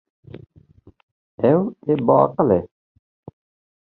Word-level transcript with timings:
Ew 1.51 1.59
ê 1.91 1.93
bialiqe. 2.05 2.59